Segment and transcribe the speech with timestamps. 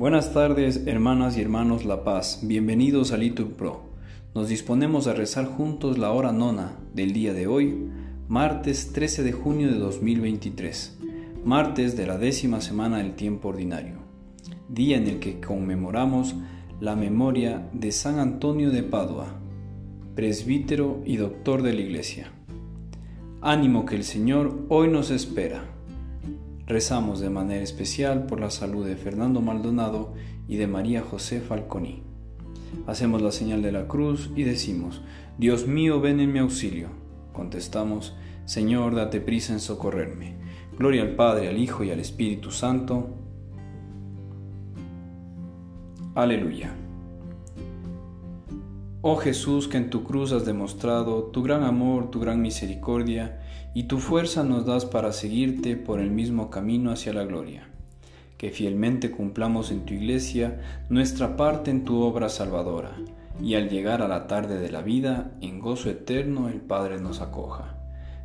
[0.00, 2.40] Buenas tardes, hermanas y hermanos La Paz.
[2.42, 3.82] Bienvenidos a Litur Pro.
[4.34, 7.86] Nos disponemos a rezar juntos la hora nona del día de hoy,
[8.26, 10.98] martes 13 de junio de 2023,
[11.44, 13.96] martes de la décima semana del tiempo ordinario,
[14.70, 16.34] día en el que conmemoramos
[16.80, 19.26] la memoria de San Antonio de Padua,
[20.14, 22.32] presbítero y doctor de la Iglesia.
[23.42, 25.62] Ánimo que el Señor hoy nos espera.
[26.70, 30.14] Rezamos de manera especial por la salud de Fernando Maldonado
[30.46, 32.04] y de María José Falconi.
[32.86, 35.02] Hacemos la señal de la cruz y decimos,
[35.36, 36.90] Dios mío, ven en mi auxilio.
[37.32, 40.36] Contestamos, Señor, date prisa en socorrerme.
[40.78, 43.16] Gloria al Padre, al Hijo y al Espíritu Santo.
[46.14, 46.72] Aleluya.
[49.02, 53.40] Oh Jesús, que en tu cruz has demostrado tu gran amor, tu gran misericordia
[53.72, 57.66] y tu fuerza nos das para seguirte por el mismo camino hacia la gloria.
[58.36, 62.94] Que fielmente cumplamos en tu iglesia nuestra parte en tu obra salvadora,
[63.42, 67.22] y al llegar a la tarde de la vida, en gozo eterno el Padre nos
[67.22, 67.78] acoja.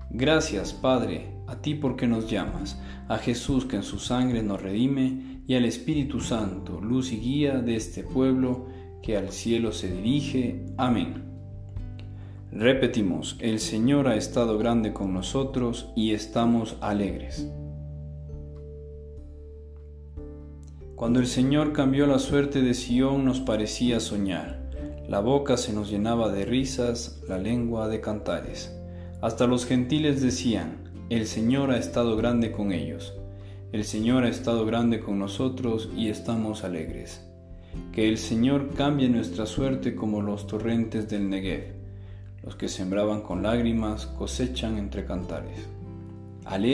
[0.09, 5.41] Gracias, Padre, a ti porque nos llamas, a Jesús que en su sangre nos redime,
[5.47, 8.65] y al Espíritu Santo, luz y guía de este pueblo,
[9.05, 10.65] que al cielo se dirige.
[10.77, 11.25] Amén.
[12.51, 17.47] Repetimos, el Señor ha estado grande con nosotros y estamos alegres.
[20.95, 24.71] Cuando el Señor cambió la suerte de Sión nos parecía soñar.
[25.07, 28.75] La boca se nos llenaba de risas, la lengua de cantares.
[29.21, 30.77] Hasta los gentiles decían,
[31.11, 33.13] el Señor ha estado grande con ellos.
[33.71, 37.21] El Señor ha estado grande con nosotros y estamos alegres.
[37.91, 41.73] Que el Señor cambie nuestra suerte como los torrentes del Negev.
[42.43, 45.67] Los que sembraban con lágrimas cosechan entre cantares.
[46.45, 46.65] Al,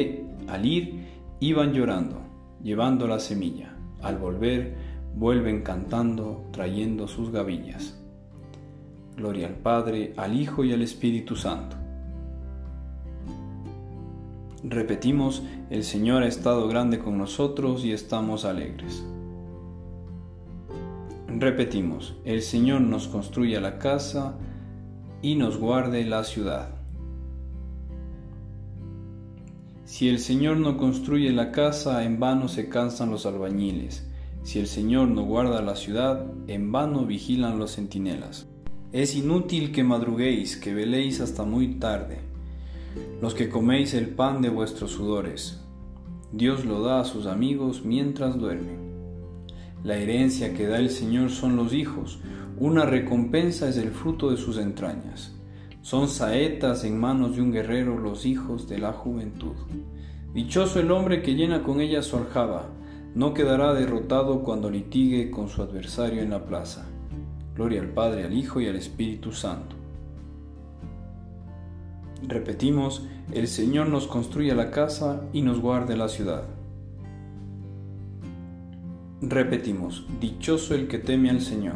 [0.48, 1.06] al ir
[1.40, 2.22] iban llorando,
[2.64, 3.76] llevando la semilla.
[4.02, 4.76] Al volver
[5.16, 7.98] vuelven cantando, trayendo sus gavillas.
[9.16, 11.76] Gloria al Padre, al Hijo y al Espíritu Santo.
[14.64, 19.04] Repetimos, el Señor ha estado grande con nosotros y estamos alegres.
[21.42, 24.38] Repetimos, el Señor nos construya la casa
[25.24, 26.76] y nos guarde la ciudad.
[29.84, 34.08] Si el Señor no construye la casa, en vano se cansan los albañiles.
[34.44, 38.48] Si el Señor no guarda la ciudad, en vano vigilan los centinelas.
[38.92, 42.20] Es inútil que madruguéis, que veléis hasta muy tarde,
[43.20, 45.60] los que coméis el pan de vuestros sudores.
[46.32, 48.91] Dios lo da a sus amigos mientras duermen.
[49.84, 52.20] La herencia que da el Señor son los hijos,
[52.58, 55.36] una recompensa es el fruto de sus entrañas.
[55.82, 59.56] Son saetas en manos de un guerrero los hijos de la juventud.
[60.36, 62.70] Dichoso el hombre que llena con ella su aljaba,
[63.16, 66.88] no quedará derrotado cuando litigue con su adversario en la plaza.
[67.56, 69.76] Gloria al Padre, al Hijo y al Espíritu Santo.
[72.22, 76.44] Repetimos, el Señor nos construye la casa y nos guarde la ciudad.
[79.22, 81.76] Repetimos, dichoso el que teme al Señor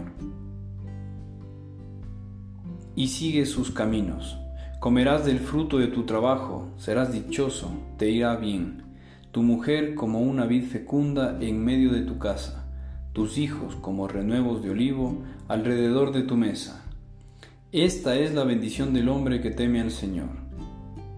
[2.96, 4.40] y sigue sus caminos.
[4.80, 8.84] Comerás del fruto de tu trabajo, serás dichoso, te irá bien.
[9.32, 12.66] Tu mujer como una vid fecunda en medio de tu casa,
[13.14, 16.84] tus hijos como renuevos de olivo alrededor de tu mesa.
[17.72, 20.30] Esta es la bendición del hombre que teme al Señor.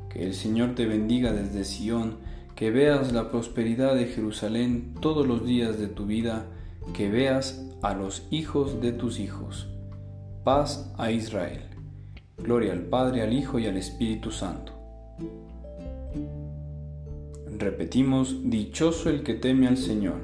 [0.10, 2.18] Que el Señor te bendiga desde Sión,
[2.57, 6.47] que veas la prosperidad de Jerusalén todos los días de tu vida,
[6.91, 9.68] que veas a los hijos de tus hijos.
[10.44, 11.62] Paz a Israel.
[12.35, 14.73] Gloria al Padre, al Hijo y al Espíritu Santo.
[17.56, 20.19] Repetimos, dichoso el que teme al Señor.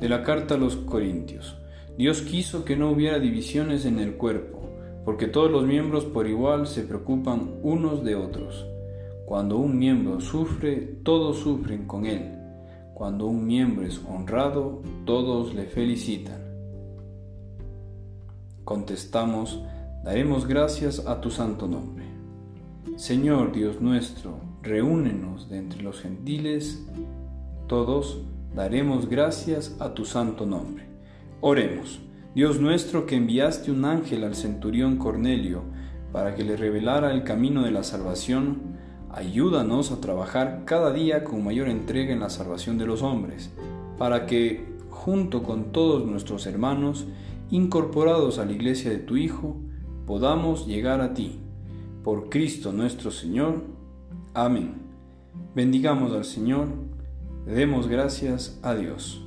[0.00, 1.56] De la carta a los Corintios.
[1.96, 4.60] Dios quiso que no hubiera divisiones en el cuerpo,
[5.04, 8.66] porque todos los miembros por igual se preocupan unos de otros.
[9.26, 12.38] Cuando un miembro sufre, todos sufren con él.
[12.92, 16.42] Cuando un miembro es honrado, todos le felicitan.
[18.64, 19.62] Contestamos,
[20.04, 22.04] daremos gracias a tu santo nombre.
[22.96, 26.86] Señor Dios nuestro, reúnenos de entre los gentiles,
[27.66, 28.20] todos
[28.54, 30.84] daremos gracias a tu santo nombre.
[31.40, 32.00] Oremos,
[32.34, 35.62] Dios nuestro que enviaste un ángel al centurión Cornelio
[36.12, 38.73] para que le revelara el camino de la salvación,
[39.16, 43.52] Ayúdanos a trabajar cada día con mayor entrega en la salvación de los hombres,
[43.96, 47.06] para que, junto con todos nuestros hermanos,
[47.48, 49.56] incorporados a la iglesia de tu Hijo,
[50.04, 51.38] podamos llegar a ti.
[52.02, 53.62] Por Cristo nuestro Señor.
[54.34, 54.82] Amén.
[55.54, 56.66] Bendigamos al Señor,
[57.46, 59.24] demos gracias a Dios.